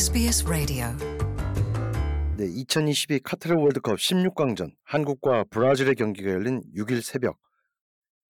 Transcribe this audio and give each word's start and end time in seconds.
SBS 0.00 0.48
라디오 0.48 0.86
네, 2.38 2.46
2022 2.46 3.18
카타르 3.18 3.54
월드컵 3.54 3.96
16강전 3.96 4.72
한국과 4.82 5.44
브라질의 5.50 5.94
경기가 5.94 6.30
열린 6.30 6.62
6일 6.74 7.02
새벽 7.02 7.36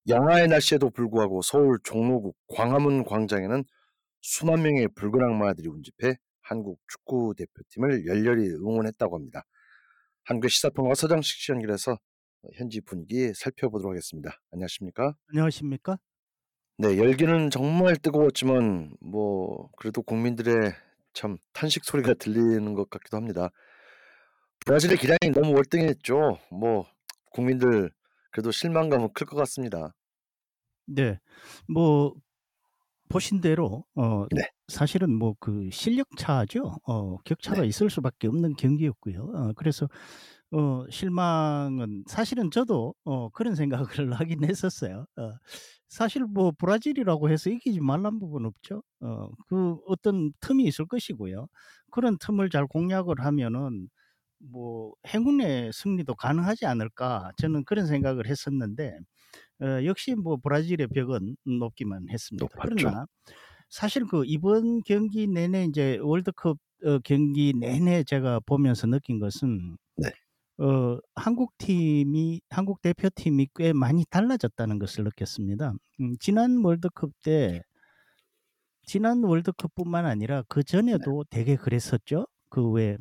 영하의 0.09 0.49
날씨에도 0.49 0.91
불구하고 0.91 1.43
서울 1.43 1.79
종로구 1.85 2.33
광화문 2.49 3.05
광장에는 3.05 3.63
수만 4.21 4.63
명의 4.63 4.89
붉은 4.97 5.23
악마들이 5.23 5.69
운집해 5.69 6.17
한국 6.41 6.81
축구 6.89 7.35
대표팀을 7.39 8.05
열렬히 8.05 8.49
응원했다고 8.49 9.15
합니다. 9.15 9.45
한국의 10.25 10.51
시사평론가 10.51 10.97
서정식 10.97 11.39
씨 11.39 11.53
연결해서 11.53 11.97
현지 12.55 12.81
분위기 12.81 13.33
살펴보도록 13.33 13.93
하겠습니다. 13.93 14.41
안녕하십니까? 14.51 15.15
안녕하십니까? 15.29 15.99
네, 16.79 16.99
열기는 16.99 17.49
정말 17.51 17.95
뜨거웠지만 17.95 18.97
뭐 19.01 19.71
그래도 19.77 20.03
국민들의 20.03 20.73
참 21.13 21.37
탄식 21.53 21.85
소리가 21.85 22.15
들리는 22.15 22.75
것 22.75 22.91
같기도 22.91 23.17
합니다. 23.17 23.51
브라질의 24.65 24.99
기량이 24.99 25.33
너무 25.35 25.55
월등했죠. 25.55 26.39
뭐 26.53 26.87
국민들 27.33 27.91
그래도 28.33 28.51
실망감은 28.51 29.13
클 29.15 29.27
것 29.27 29.37
같습니다. 29.37 29.95
네. 30.87 31.19
뭐 31.69 32.15
보신 33.09 33.41
대로 33.41 33.85
어 33.95 34.27
네. 34.33 34.43
사실은 34.69 35.15
뭐 35.19 35.35
그 35.41 35.69
실력 35.73 36.09
차죠. 36.19 36.77
어 36.87 37.19
격차가 37.25 37.63
네. 37.63 37.69
있을 37.69 37.91
수밖에 37.91 38.29
없는 38.29 38.55
경기였고요. 38.57 39.23
어 39.35 39.53
그래서 39.57 39.89
어 40.53 40.85
실망은 40.91 42.05
사실은 42.09 42.51
저도 42.51 42.95
어 43.05 43.29
그런 43.31 43.55
생각을 43.55 43.87
하긴 44.21 44.45
했었어요. 44.45 45.07
어 45.17 45.33
사실 45.89 46.25
뭐 46.25 46.53
브라질이라고 46.59 47.31
해서 47.31 47.51
이기지 47.51 47.81
말란 47.81 48.19
부분 48.19 48.47
없죠. 48.47 48.83
어 49.01 49.29
그 49.49 49.77
어떤 49.87 50.33
틈이 50.41 50.65
있을 50.65 50.87
것이고요. 50.87 51.47
그런 51.93 52.19
틈을 52.19 52.51
잘 52.51 52.67
공략을 52.67 53.21
하면은 53.25 53.89
뭐 54.41 54.95
'행운의 55.09 55.73
승리도 55.75 56.15
가능하지 56.17 56.67
않을까.' 56.67 57.33
저는 57.39 57.65
그런 57.65 57.87
생각을 57.87 58.27
했었는데 58.29 58.99
어 59.63 59.85
역시 59.85 60.15
뭐 60.15 60.37
브라질의 60.39 60.89
벽은 60.89 61.37
높기만 61.61 62.09
했습니다. 62.11 62.57
높았죠. 62.59 62.63
그러나 62.63 63.07
사실 63.71 64.05
그 64.07 64.25
이번 64.27 64.83
경기 64.85 65.27
내내 65.27 65.65
인제 65.65 65.99
월드컵 66.03 66.59
어 66.85 66.99
경기 67.05 67.53
내내 67.59 68.05
제가 68.05 68.41
보면서 68.47 68.87
느낀 68.87 69.19
것은 69.21 69.77
네. 69.90 69.90
어 70.61 70.99
한국 71.15 71.57
팀이 71.59 72.43
한국 72.51 72.83
대표팀이 72.83 73.49
꽤 73.57 73.73
많이 73.73 74.05
달라졌다는 74.11 74.79
것을 74.79 75.05
느꼈습니다. 75.05 75.73
음 76.01 76.17
지난 76.21 76.63
월드컵 76.65 77.11
때 77.23 77.63
지난 78.85 79.23
월드컵뿐만 79.25 80.07
아니라 80.07 80.43
네. 80.43 80.45
그전에도 80.49 81.25
되게 81.31 81.57
그랬었죠. 81.57 82.27
그 82.51 82.69
왜 82.71 82.97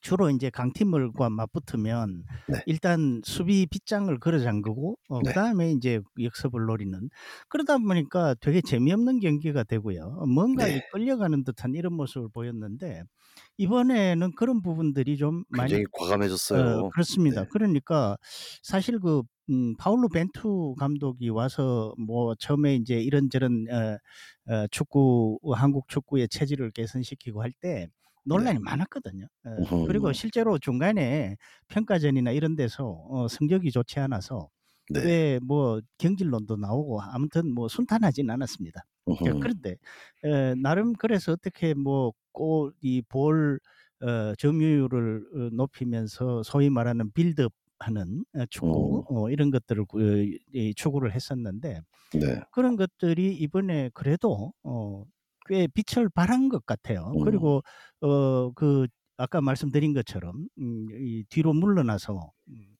주로 0.00 0.30
인제 0.30 0.50
강팀을과 0.50 1.30
맞붙으면 1.30 2.24
네. 2.46 2.60
일단 2.66 3.20
수비 3.24 3.66
빗장을 3.66 4.16
걸어 4.20 4.38
잠그고 4.40 4.98
어 5.08 5.22
네. 5.22 5.32
그다음에 5.32 5.70
인제 5.72 6.00
역습을 6.22 6.66
노리는 6.66 7.08
그러다 7.48 7.78
보니까 7.78 8.34
되게 8.40 8.60
재미없는 8.62 9.20
경기가 9.20 9.64
되고요. 9.64 10.24
뭔가 10.28 10.68
이 10.68 10.80
네. 10.80 10.90
끌려가는 10.90 11.44
듯한 11.44 11.74
이런 11.74 11.94
모습을 11.94 12.28
보였는데 12.32 13.02
이번에는 13.58 14.32
그런 14.36 14.62
부분들이 14.62 15.16
좀 15.16 15.44
많이 15.48 15.78
굉장히 15.78 15.84
과감해졌어요. 15.92 16.82
어 16.82 16.82
그렇습니다. 16.88 17.44
네. 17.44 17.46
그러니까 17.46 18.16
사실 18.62 18.98
그 19.00 19.22
음 19.52 19.74
파울로 19.76 20.08
벤투 20.10 20.76
감독이 20.78 21.28
와서 21.28 21.92
뭐 21.98 22.36
처음에 22.36 22.76
인제 22.76 23.00
이런저런 23.02 23.66
어 23.68 23.98
어 24.52 24.66
축구 24.70 25.38
한국 25.56 25.88
축구의 25.88 26.28
체질을 26.28 26.70
개선시키고 26.72 27.42
할 27.42 27.52
때 27.60 27.88
논란이 28.24 28.58
네. 28.58 28.64
많았거든요. 28.64 29.26
어 29.44 29.66
그리고. 29.84 30.12
실제로 30.12 30.58
중간에 30.58 31.36
평가전이나 31.68 32.32
이런 32.32 32.56
데서 32.56 32.84
어 33.10 33.28
성적이 33.28 33.70
좋지 33.72 34.00
않아서 34.00 34.48
네. 34.88 35.14
꽤뭐 35.40 35.80
경질론도 35.98 36.56
나오고 36.56 37.00
아무튼 37.02 37.52
뭐 37.54 37.68
순탄하진 37.68 38.30
않았습니다. 38.30 38.82
그 39.22 39.34
으흠. 39.34 39.40
그런데 39.40 39.76
에 40.24 40.54
나름 40.56 40.94
그래서 40.94 41.32
어떻게 41.32 41.74
뭐골이볼 41.74 43.60
어 44.02 44.34
점유율을 44.38 45.26
어 45.34 45.38
높이면서 45.54 46.42
소위 46.44 46.70
말하는 46.70 47.12
빌드업 47.12 47.52
하는 47.80 48.24
어 48.34 48.46
축구 48.50 49.04
음. 49.10 49.16
어 49.16 49.30
이런 49.30 49.50
것들을 49.50 49.86
그이 49.86 50.74
추구를 50.76 51.14
했었는데 51.14 51.80
네. 52.12 52.42
그런 52.50 52.76
것들이 52.76 53.34
이번에 53.36 53.90
그래도 53.94 54.52
어 54.64 55.04
꽤 55.50 55.68
빛을 55.68 56.10
발한 56.10 56.48
것 56.50 56.66
같아요. 56.66 57.14
음. 57.14 57.20
그리고 57.24 57.62
어 58.02 58.52
그 58.56 58.88
아까 59.18 59.42
말씀드린 59.42 59.94
것처럼 59.94 60.48
음 60.60 60.88
이 60.92 61.24
뒤로 61.30 61.52
물러나서 61.54 62.32
음 62.50 62.76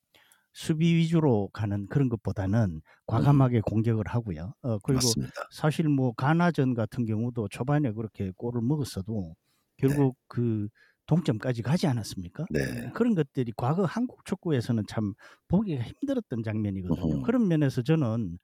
수비 0.53 0.95
위주로 0.97 1.49
가는 1.53 1.87
그런 1.89 2.09
것보다는 2.09 2.83
음. 3.13 3.51
과감하게 3.53 3.61
공격을 3.63 4.05
하고요. 4.09 4.55
어 4.63 4.79
그리고 4.81 5.15
맞습니다. 5.15 5.43
사실 5.51 5.89
뭐 5.89 6.13
가나전 6.15 6.75
같은 6.75 7.07
경우도 7.07 7.49
초반에 7.51 7.93
그렇게 7.93 8.33
골을 8.37 8.61
먹었어도 8.63 9.37
네. 9.83 9.95
결국 9.95 10.17
그 10.29 10.69
동점까지 11.07 11.63
가지 11.63 11.87
않았습니까? 11.89 12.47
네. 12.49 12.61
음 12.77 12.91
그런 12.93 13.15
것들이 13.15 13.53
과거 13.57 13.85
한국 13.85 14.25
축구에서는 14.25 14.85
참 14.89 15.15
보기가 15.49 15.83
힘들었던 15.85 16.43
장면이거든요. 16.45 17.19
으흠. 17.19 17.23
그런 17.23 17.49
면에서 17.49 17.83
저는 17.83 18.39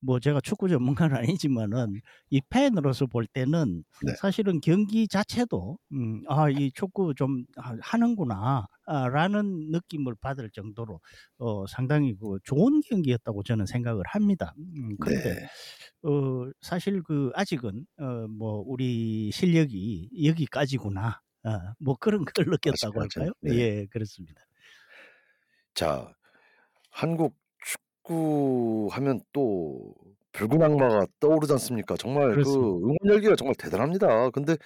뭐 0.00 0.20
제가 0.20 0.40
축구 0.40 0.68
전문가는 0.68 1.16
아니지만은 1.38 2.00
이 2.30 2.40
팬으로서 2.50 3.06
볼 3.06 3.26
때는 3.26 3.84
네. 4.00 4.14
사실은 4.14 4.60
경기 4.60 5.08
자체도 5.08 5.78
음 5.92 6.22
'아 6.28 6.50
이 6.50 6.70
축구 6.72 7.14
좀아 7.14 7.76
하는구나.' 7.82 8.66
아 8.86 9.08
라는 9.08 9.70
느낌을 9.70 10.14
받을 10.20 10.50
정도로 10.50 11.00
어 11.38 11.66
상당히 11.66 12.14
그 12.16 12.38
좋은 12.44 12.80
경기였다고 12.88 13.42
저는 13.42 13.66
생각을 13.66 14.02
합니다. 14.08 14.54
음 14.58 14.96
그런데 15.00 15.34
네. 15.34 15.48
어 16.02 16.50
사실 16.60 17.02
그 17.02 17.30
아직은 17.34 17.86
어 18.00 18.26
뭐 18.28 18.62
'우리 18.66 19.30
실력이 19.32 20.10
여기까지구나.' 20.24 21.20
어 21.44 21.74
뭐 21.80 21.96
그런 22.00 22.24
걸 22.24 22.46
느꼈다고. 22.46 23.00
할까요? 23.00 23.32
네. 23.40 23.52
예 23.52 23.86
그렇습니다. 23.90 24.42
자, 25.74 26.12
한국 26.90 27.36
축구 28.08 28.88
하면 28.92 29.20
또 29.32 29.94
붉은 30.32 30.62
악마가 30.62 31.06
떠오르지 31.20 31.52
않습니까? 31.54 31.96
정말 31.96 32.28
그 32.30 32.34
그렇습니다. 32.36 32.66
응원 32.66 32.96
열기가 33.06 33.36
정말 33.36 33.54
대단합니다. 33.56 34.30
근데 34.30 34.56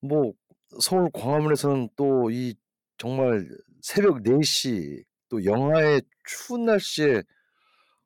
뭐 0.00 0.32
서울 0.80 1.08
광화문에서는 1.12 1.88
또 1.96 2.30
이 2.30 2.54
정말 2.98 3.48
새벽 3.80 4.22
4시 4.22 5.02
또 5.28 5.44
영하의 5.44 6.02
추운 6.24 6.64
날씨에 6.64 7.22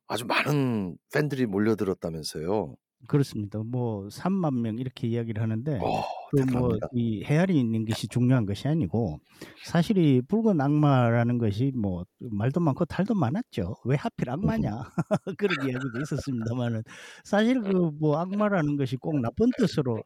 아주 0.07 0.25
많은 0.25 0.97
팬들이 1.13 1.45
몰려들었다면서요. 1.45 2.75
그렇습니다. 3.07 3.59
뭐 3.59 4.07
3만 4.07 4.59
명 4.61 4.77
이렇게 4.77 5.07
이야기를 5.07 5.41
하는데 5.41 5.79
어 5.81 6.03
그뭐 6.31 6.77
대단합니다. 6.77 6.89
이 6.91 7.23
헤아리 7.23 7.59
있는 7.59 7.85
것이 7.85 8.07
중요한 8.07 8.45
것이 8.45 8.67
아니고 8.67 9.19
사실 9.63 9.97
이 9.97 10.21
붉은 10.21 10.61
악마라는 10.61 11.37
것이 11.39 11.71
뭐 11.75 12.05
말도 12.19 12.59
많고 12.59 12.85
탈도 12.85 13.15
많았죠. 13.15 13.77
'왜 13.85 13.95
하필 13.95 14.29
악마냐.' 14.29 14.71
으흠. 14.71 14.85
그런 15.39 15.57
이야기도 15.61 16.01
있었습니다마는 16.01 16.83
사실 17.23 17.61
그 17.61 17.91
뭐 17.99 18.17
악마라는 18.19 18.77
것이 18.77 18.97
꼭 18.97 19.19
나쁜 19.21 19.49
뜻으로 19.57 20.03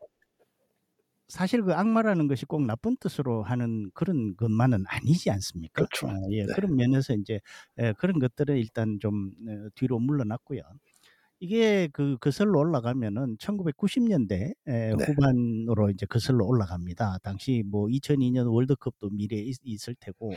사실 1.27 1.63
그 1.63 1.73
악마라는 1.73 2.27
것이 2.27 2.45
꼭 2.45 2.65
나쁜 2.65 2.95
뜻으로 2.97 3.43
하는 3.43 3.89
그런 3.93 4.35
것만은 4.37 4.83
아니지 4.87 5.31
않습니까? 5.31 5.85
그렇죠. 5.85 6.07
아 6.07 6.13
예. 6.31 6.45
네. 6.45 6.53
그런 6.53 6.75
면에서 6.75 7.13
인제 7.13 7.39
예 7.79 7.93
그런 7.97 8.19
것들은 8.19 8.57
일단 8.57 8.99
좀어 9.01 9.69
뒤로 9.75 9.99
물러났고요. 9.99 10.61
이게 11.43 11.89
그 11.91 12.15
거슬러 12.21 12.57
올라가면은 12.59 13.35
1990 13.37 14.03
년대 14.03 14.53
에 14.65 14.93
네. 14.93 15.05
후반으로 15.05 15.89
이제 15.89 16.05
거슬러 16.05 16.45
올라갑니다. 16.45 17.17
당시 17.21 17.63
뭐 17.65 17.89
2002년 17.89 18.47
월드컵도 18.47 19.09
미래에 19.09 19.41
있 19.41 19.57
있을 19.65 19.93
테고 19.99 20.31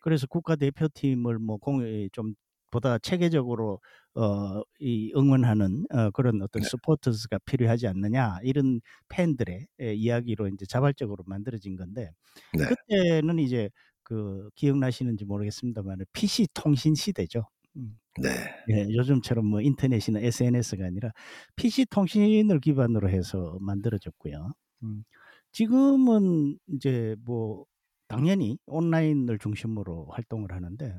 그래서 0.00 0.26
국가 0.26 0.56
대표팀을 0.56 1.38
뭐공이좀 1.38 2.34
보다 2.70 2.98
체계적으로 2.98 3.80
어 4.14 4.62
이 4.80 5.12
응원하는 5.14 5.84
어 5.92 6.10
그런 6.12 6.40
어떤 6.42 6.62
네. 6.62 6.68
서포터스가 6.68 7.38
필요하지 7.44 7.86
않느냐 7.86 8.38
이런 8.42 8.80
팬들의 9.08 9.66
예 9.82 9.94
이야기로 9.94 10.48
인제 10.48 10.64
자발적으로 10.66 11.24
만들어진 11.26 11.76
건데 11.76 12.10
네. 12.56 12.64
그때는 12.64 13.38
이제 13.38 13.68
그 14.02 14.48
기억나시는지 14.54 15.26
모르겠습니다마는 15.26 16.06
PC 16.14 16.48
통신 16.54 16.94
시대죠. 16.94 17.48
음. 17.76 17.98
네. 18.22 18.54
예. 18.70 18.86
요즘처럼 18.94 19.46
뭐 19.46 19.60
인터넷이나 19.62 20.20
SNS가 20.20 20.84
아니라 20.84 21.10
PC 21.56 21.86
통신을 21.86 22.60
기반으로 22.60 23.08
해서 23.08 23.56
만들어졌고요. 23.60 24.52
음. 24.84 25.04
지금은 25.52 26.58
인제 26.68 27.16
뭐 27.24 27.64
당연히 28.08 28.58
온라인을 28.66 29.38
중심으로 29.38 30.08
활동을 30.12 30.52
하는데 30.52 30.98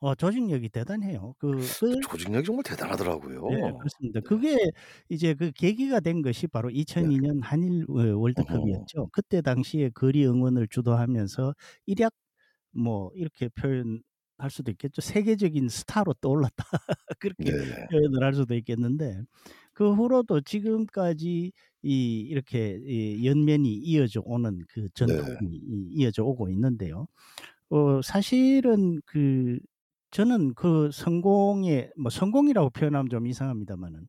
어 0.00 0.14
조직력이 0.14 0.68
대단해요. 0.70 1.34
그그그 1.38 2.00
조직력이 2.08 2.46
정말 2.46 2.62
대단하더라고요. 2.64 3.40
네 3.48 3.72
그렇습니다. 3.78 4.20
그게 4.20 4.70
이제 5.08 5.34
그 5.34 5.50
계기가 5.52 6.00
된 6.00 6.22
것이 6.22 6.46
바로 6.46 6.70
네. 6.98 7.08
2002년 7.10 7.42
한일 7.42 7.86
어. 7.88 8.14
월드컵이었죠. 8.16 9.08
그때 9.12 9.40
당시에 9.42 9.90
거리 9.90 10.24
응원을 10.26 10.68
주도하면서 10.68 11.54
일약 11.86 12.12
뭐 12.72 13.10
이렇게 13.14 13.48
표현 13.50 14.02
할 14.42 14.50
수도 14.50 14.70
있겠죠. 14.72 15.00
'세계적인 15.02 15.68
스타로 15.68 16.14
떠올랐다.' 16.20 16.64
그렇게 17.20 17.52
네. 17.52 17.90
표현을 17.90 18.24
할 18.24 18.34
수도 18.34 18.54
있겠는데 18.56 19.22
그 19.74 19.92
후로도 19.94 20.42
지금까지 20.42 21.52
이 21.82 22.20
이렇게 22.22 22.78
이 22.86 23.26
연면이 23.26 23.74
이어져 23.74 24.22
오는 24.24 24.60
그 24.70 24.88
네. 24.98 25.16
전통이 25.18 25.48
이 25.56 25.88
이어져 25.92 26.24
오고 26.24 26.50
있는데요. 26.50 27.08
어 27.70 28.02
사실은 28.02 29.00
그 29.06 29.58
저는 30.12 30.54
그 30.56 30.90
성공의 30.92 31.92
뭐 31.98 32.10
성공이라고 32.10 32.70
표현하면 32.70 33.10
좀 33.10 33.26
이상합니다마는 33.28 34.08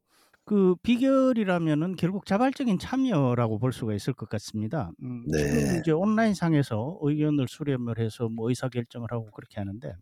그 0.51 0.75
비결이라면은 0.83 1.95
결국 1.95 2.25
자발적인 2.25 2.77
참여라고 2.79 3.57
볼 3.59 3.71
수가 3.71 3.93
있을 3.93 4.13
것 4.13 4.27
같습니다. 4.29 4.91
음 5.01 5.29
지금 5.33 5.73
네. 5.73 5.79
이제 5.79 5.91
온라인 5.91 6.33
상에서 6.33 6.97
의견을 7.01 7.47
수렴을 7.47 7.99
해서 7.99 8.27
뭐 8.29 8.49
의사 8.49 8.67
결정을 8.69 9.07
하고 9.11 9.31
그렇게 9.31 9.59
하는데 9.61 9.93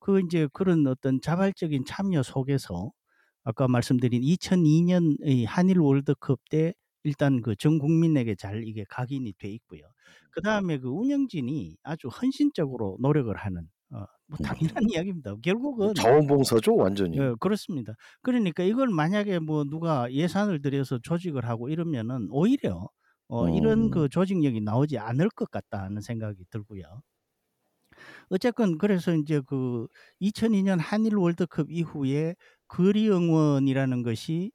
그 0.00 0.20
인제 0.20 0.48
그런 0.54 0.86
어떤 0.88 1.20
자발적인 1.22 1.84
참여 1.86 2.22
속에서 2.24 2.92
아까 3.44 3.68
말씀드린 3.68 4.22
2002년 4.24 5.16
이 5.24 5.44
한일 5.46 5.78
월드컵 5.80 6.40
때 6.50 6.74
일단 7.04 7.42
그 7.42 7.56
전 7.56 7.78
국민에게 7.78 8.34
잘 8.36 8.64
이게 8.66 8.84
각인이 8.88 9.32
돼 9.38 9.48
있고요. 9.50 9.82
그 10.32 10.42
다음에 10.42 10.78
그 10.78 10.88
운영진이 10.90 11.78
아주 11.84 12.08
헌신적으로 12.08 12.98
노력을 13.00 13.34
하는 13.36 13.62
어 13.62 13.77
뭐 14.28 14.38
당연한 14.42 14.84
이야기입니다. 14.92 15.32
뭐 15.32 15.40
결국은 15.40 15.94
자원봉사죠 15.94 16.76
완전히. 16.76 17.18
예 17.18 17.34
그렇습니다. 17.40 17.94
그러니까 18.22 18.62
이걸 18.62 18.88
만약에 18.88 19.38
뭐 19.40 19.64
누가 19.64 20.12
예산을 20.12 20.60
들여서 20.62 20.98
조직을 21.02 21.46
하고 21.46 21.68
이러면은 21.70 22.28
오히려 22.30 22.88
어 23.28 23.48
이런 23.48 23.88
음. 23.88 23.90
그 23.90 24.08
조직력이 24.08 24.60
나오지 24.60 24.98
않을 24.98 25.30
것 25.30 25.50
같다 25.50 25.82
하는 25.82 26.00
생각이 26.02 26.44
들고요. 26.50 27.02
어쨌건 28.30 28.78
그래서 28.78 29.12
인제 29.14 29.40
그 29.46 29.86
2002년 30.20 30.78
한일 30.80 31.16
월드컵 31.16 31.70
이후에 31.70 32.34
거리 32.68 33.08
응원이라는 33.10 34.02
것이 34.02 34.52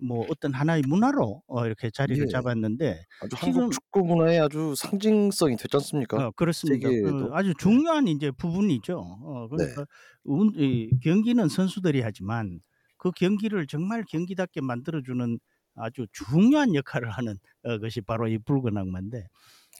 뭐 0.00 0.24
어떤 0.28 0.52
하나의 0.54 0.82
문화로 0.82 1.42
어 1.46 1.66
이렇게 1.66 1.90
자리를 1.90 2.24
예. 2.24 2.24
잡았는데 2.28 3.04
아주 3.20 3.36
지금 3.40 3.70
한국 3.70 3.70
축구 3.70 4.00
문화의 4.04 4.40
아주 4.40 4.74
상징성이 4.76 5.56
됐지 5.56 5.76
않습니까? 5.76 6.18
어 6.18 6.30
그렇습니다. 6.32 6.92
그. 6.92 7.28
아주 7.32 7.52
네. 7.58 7.58
중요한 7.58 8.06
인제 8.08 8.30
부분이죠. 8.32 8.98
어 8.98 9.48
네. 9.54 9.64
그러니까 9.74 9.84
운이 10.24 10.92
경기는 11.00 11.48
선수들이 11.48 12.00
하지만 12.00 12.60
그 12.96 13.10
경기를 13.10 13.66
정말 13.66 14.04
경기답게 14.08 14.60
만들어 14.62 15.02
주는 15.02 15.38
아주 15.74 16.06
중요한 16.12 16.74
역할을 16.74 17.10
하는 17.10 17.34
어 17.64 17.78
것이 17.78 18.00
바로 18.00 18.28
이 18.28 18.38
붉은 18.38 18.76
악마인데 18.78 19.26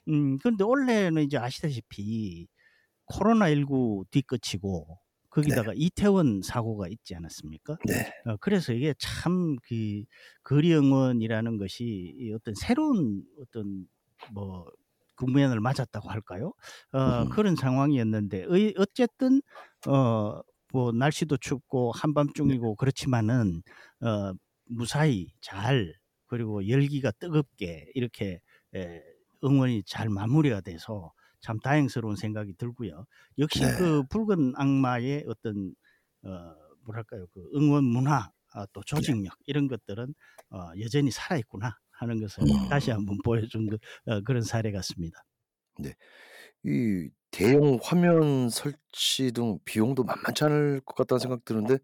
음 0.08 0.38
그런데 0.38 0.64
올해는 0.64 1.24
이제 1.24 1.38
아시다시피 1.38 2.48
코로나 3.06 3.48
19 3.48 4.04
뒤끝이고 4.10 4.86
네. 4.88 4.96
거기다가 5.43 5.73
이태원 5.77 6.43
사고가 6.43 6.88
있지 6.88 7.15
않았습니까? 7.15 7.79
네. 7.87 8.12
어 8.27 8.37
그래서 8.41 8.73
이게 8.73 8.94
참 8.99 9.56
그 9.69 10.05
거리 10.43 10.75
응원이라는 10.75 11.59
것이 11.59 11.85
이 12.19 12.33
어떤 12.33 12.55
새로운 12.55 13.23
어떤 13.41 13.87
뭐 14.33 14.67
국면을 15.17 15.61
맞았다고 15.61 16.11
할까요? 16.11 16.53
어 16.93 17.23
음. 17.25 17.29
그런 17.31 17.56
상황이었는데 17.56 18.47
의 18.49 18.75
어쨌든 18.79 19.43
어 19.88 20.43
뭐 20.73 20.91
날씨도 20.93 21.37
춥고 21.38 21.93
네. 21.94 22.00
한밤중이고 22.00 22.75
그렇지만은 22.77 23.62
어 24.03 24.33
무사히 24.67 25.29
잘 25.41 25.94
그리고 26.27 26.69
열기가 26.69 27.12
뜨겁게 27.12 27.91
이렇게 27.94 28.41
예 28.75 29.00
응원이 29.44 29.85
잘 29.87 30.09
마무리가 30.09 30.61
돼서 30.61 31.12
참 31.41 31.59
다행스러운 31.61 32.17
생각이 32.17 32.55
들고요. 32.59 33.06
역시 33.38 33.69
네. 33.69 33.77
그 33.77 34.05
붉은 34.05 34.55
악마의 34.56 35.25
어떤 35.29 35.75
어 36.23 36.55
뭐랄까요? 36.85 37.27
그 37.33 37.43
응원 37.55 37.85
문화 37.85 38.31
아또 38.53 38.83
네. 38.91 39.03
조직력 39.03 39.35
이런 39.47 39.69
것들은 39.69 40.15
어 40.50 40.71
'여전히 40.81 41.11
살아 41.11 41.37
있구나.' 41.38 41.79
하는 41.93 42.21
것을 42.21 42.53
다시 42.69 42.91
음. 42.91 42.91
한번 42.91 43.19
보여준 43.25 43.69
그 43.69 43.79
어 44.06 44.21
그런 44.23 44.43
사례 44.43 44.71
같습니다. 44.73 45.25
네. 45.79 45.94
이 46.65 47.11
대형 47.31 47.79
화면 47.83 48.50
설치 48.50 49.33
등 49.33 49.59
비용도 49.65 50.05
만만치 50.05 50.44
않을 50.44 50.81
것 50.87 50.97
같다는 50.97 51.21
생각이 51.21 51.43
드는데 51.44 51.79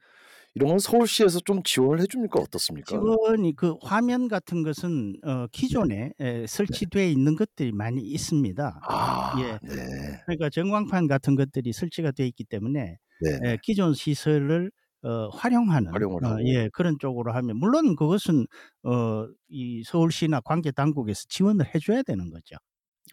이런 0.54 0.70
건 0.70 0.78
서울시에서 0.78 1.40
좀 1.40 1.62
지원을 1.62 2.00
해 2.02 2.06
줍니까? 2.06 2.40
어떻습니까? 2.40 3.06
지원이 3.06 3.54
그 3.56 3.76
화면 3.82 4.28
같은 4.28 4.62
것은 4.62 5.14
어 5.24 5.46
네. 5.52 5.52
기존에 5.52 6.12
예 6.20 6.46
네. 6.66 6.76
설치돼 6.76 7.10
있는 7.10 7.36
것들이 7.36 7.72
많이 7.72 8.02
있습니다. 8.02 8.82
아 8.88 9.32
예. 9.34 9.58
네. 9.62 10.22
그러니까 10.26 10.50
전광판 10.50 11.08
같은 11.08 11.36
것들이 11.36 11.72
설치가 11.72 12.12
돼 12.12 12.26
있기 12.28 12.44
때문에 12.44 12.98
예 13.44 13.56
네네. 13.56 13.58
기존 13.62 13.94
시설을 13.94 14.72
어 15.02 15.28
활용하는 15.30 15.92
활용을 15.92 16.22
어. 16.24 16.38
예 16.46 16.68
그런 16.72 16.98
쪽으로 17.00 17.32
하면 17.34 17.56
물론 17.58 17.96
그것은 17.96 18.46
어 18.84 19.28
이 19.50 19.82
서울시나 19.84 20.40
관계 20.42 20.70
당국에서 20.72 21.24
지원을 21.28 21.66
해 21.74 21.78
줘야 21.80 22.02
되는 22.02 22.30
거죠. 22.30 22.56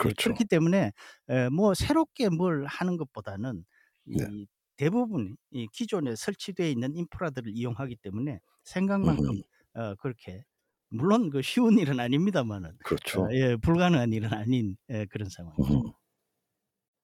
예 0.06 0.14
그렇죠. 0.14 0.20
그렇기 0.20 0.46
때문에 0.46 0.92
에 1.30 1.50
뭐 1.50 1.74
새롭게 1.74 2.30
뭘 2.30 2.66
하는 2.68 2.98
것보다는 2.98 3.66
네. 4.12 4.26
이 4.28 4.48
대부분 4.80 5.36
이 5.52 5.68
기존에 5.74 6.16
설치되어 6.16 6.70
있는 6.70 6.96
인프라들을 6.96 7.52
이용하기 7.54 7.98
때문에 7.98 8.40
생각만큼 8.64 9.26
음. 9.26 9.42
어 9.74 9.96
그렇게 9.96 10.46
물론 10.88 11.30
그 11.30 11.42
쉬운 11.42 11.78
일은 11.78 12.00
아닙니다마는 12.00 12.70
어 12.70 12.74
그렇죠. 12.86 13.28
예 13.34 13.58
불가능한 13.58 14.14
일은 14.14 14.32
아닌 14.32 14.78
예 14.90 15.06
그런 15.08 15.28
상황이죠. 15.28 15.74
음. 15.74 15.92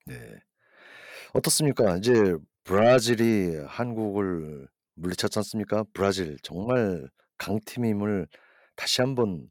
네. 0.05 0.15
어떻습니까? 1.33 1.97
이제 1.97 2.13
브라질이 2.63 3.57
한국을 3.67 4.69
물리쳤지 4.93 5.37
않습니까? 5.39 5.83
브라질 5.91 6.37
정말 6.43 7.05
강팀임을 7.37 8.25
다시 8.77 9.01
한번 9.01 9.49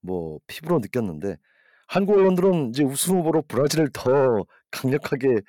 뭐 0.00 0.40
피부로 0.46 0.78
느꼈는데 0.78 1.36
한국 1.86 2.16
언론들은 2.16 2.70
이제 2.70 2.84
우승 2.84 3.18
후보로 3.18 3.42
브라질을 3.42 3.90
더 3.92 4.46
강력하게 4.70 5.42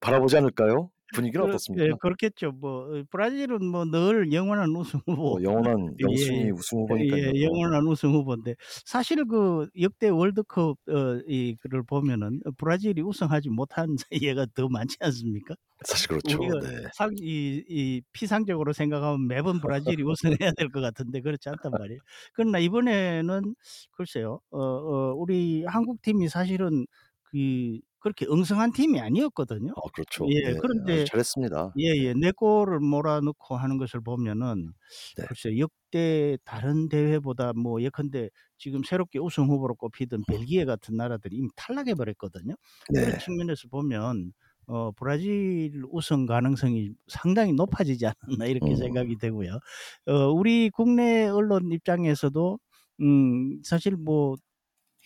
바라보지 0.00 0.36
않을까요? 0.36 0.90
분위기는 1.12 1.44
그렇 1.44 1.58
예 1.78 1.88
어떻습니까? 1.88 1.98
그렇겠죠. 2.00 2.52
뭐어 2.52 3.04
브라질은 3.10 3.64
뭐 3.66 3.84
늘 3.86 4.32
영원한 4.32 4.74
우승 4.76 5.00
후보 5.06 5.38
뭐 5.38 5.42
영원한 5.42 5.94
영순위 6.00 6.44
예예. 6.44 6.50
우승 6.50 6.78
후보니깐요. 6.80 7.32
예 7.34 7.42
영원한 7.42 7.86
우승 7.86 8.12
후보인데 8.12 8.54
사실 8.84 9.24
그 9.26 9.68
역대 9.80 10.08
월드컵 10.08 10.78
어 10.88 11.20
이거를 11.26 11.82
보면은 11.84 12.40
어 12.46 12.50
브라질이 12.58 13.02
우승하지 13.02 13.50
못한 13.50 13.96
예가 14.22 14.46
더 14.54 14.68
많지 14.68 14.96
않습니까? 15.00 15.54
사실 15.84 16.08
그렇죠. 16.08 16.54
네. 16.60 16.86
상 16.92 17.10
이 17.20 17.64
이 17.68 18.02
피상적으로 18.12 18.72
생각하면 18.72 19.26
매번 19.28 19.60
브라질이 19.60 20.02
우승해야 20.08 20.52
될 20.56 20.70
것 20.70 20.80
같은데 20.80 21.20
그렇지 21.20 21.48
않단 21.50 21.76
말이에요. 21.76 22.00
그러나 22.34 22.58
이번에는 22.58 23.54
글쎄요. 23.92 24.40
어 24.50 24.58
어 24.60 25.14
우리 25.16 25.64
한국 25.66 26.02
팀이 26.02 26.28
사실은 26.28 26.86
그 27.24 27.78
그렇게 28.06 28.26
응성한 28.30 28.72
팀이 28.72 29.00
아니었거든요. 29.00 29.74
아 29.74 29.80
그렇죠. 29.92 30.34
예 30.42 30.42
네. 30.42 30.54
그런데 30.58 31.08
잘했습니다. 31.10 31.78
예예 31.78 32.14
4 32.14 32.32
골을 32.32 32.80
몰아넣고 32.80 33.56
하는 33.56 33.78
것을 33.78 34.00
보면은 34.02 34.72
네. 35.14 35.26
글쎄 35.26 35.58
역대 35.58 36.38
다른 36.44 36.88
대회보다 36.88 37.52
뭐 37.54 37.82
예컨대 37.82 38.30
지금 38.58 38.82
새롭게 38.84 39.18
우승 39.20 39.46
후보로 39.48 39.74
꼽히던 39.76 40.24
벨기에 40.26 40.64
같은 40.66 40.96
나라들이 40.96 41.36
이미 41.38 41.48
탈락해 41.56 41.94
버렸거든요. 41.96 42.54
그런 42.96 43.14
네. 43.14 43.18
측면에서 43.18 43.68
보면 43.70 44.32
어 44.68 44.92
'브라질 44.92 45.82
우승 45.90 46.26
가능성이 46.26 46.90
상당히 47.08 47.52
높아지지 47.54 48.06
않았나.' 48.06 48.46
이렇게 48.50 48.76
음. 48.76 48.76
생각이 48.76 49.18
되고요. 49.18 49.58
어 50.06 50.30
우리 50.32 50.70
국내 50.70 51.26
언론 51.28 51.72
입장에서도 51.72 52.58
음 53.02 53.62
사실 53.64 53.96
뭐 53.96 54.36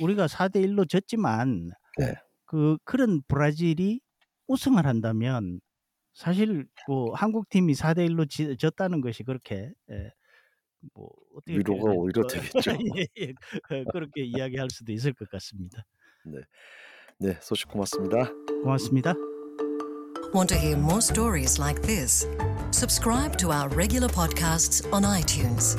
우리가 0.01 0.29
4대 0.29 0.61
1로 0.63 0.85
졌지만 0.87 1.71
네. 1.99 2.21
그 2.51 2.79
그런 2.85 3.23
브라질이 3.29 4.01
우승을 4.49 4.87
한다면 4.87 5.61
사실 6.15 6.67
뭐 6.89 7.15
한국 7.15 7.49
팀이 7.49 7.75
4대 7.75 8.09
1로 8.11 8.29
지 8.29 8.57
졌다는 8.57 9.01
것이 9.01 9.23
그렇게 9.23 9.73
예 9.91 10.11
뭐 10.95 11.11
어떻게 11.37 11.59
위로가 11.59 11.93
오히려 11.93 12.27
될까? 12.27 12.61
되겠죠. 12.61 12.73
예예. 12.97 13.35
어 13.71 13.85
그렇게 13.93 14.25
이야기할 14.25 14.69
수도 14.71 14.93
있을 14.93 15.13
것 15.13 15.29
같습니다. 15.31 15.85
네. 16.25 16.41
네. 17.19 17.39
소식 17.43 17.69
고맙습니다. 17.69 18.33
고맙습니다. 18.63 19.15
Want 20.33 20.49
to 20.55 20.57
hear 20.57 20.77
more 20.79 21.01
stories 21.01 21.61
like 21.61 21.83
this? 21.83 22.27
Subscribe 22.73 23.37
to 23.39 23.51
our 23.51 23.69
regular 23.75 24.09
podcasts 24.09 24.87
on 24.93 25.05
iTunes. 25.05 25.77